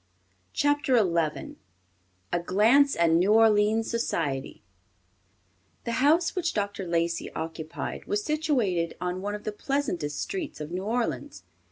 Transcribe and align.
CHAPTER 0.53 0.97
XI 0.97 1.57
A 2.33 2.39
GLANCE 2.39 2.95
AT 2.95 3.11
NEW 3.11 3.33
ORLEANS 3.35 3.91
SOCIETY 3.91 4.63
The 5.83 5.91
house 5.91 6.35
which 6.35 6.55
Dr. 6.55 6.87
Lacey 6.87 7.31
occupied 7.35 8.05
was 8.05 8.23
situated 8.23 8.97
on 8.99 9.21
one 9.21 9.35
of 9.35 9.43
the 9.43 9.51
pleasantest 9.51 10.19
streets 10.19 10.59
of 10.59 10.71
New 10.71 10.85
Orleans. 10.85 11.43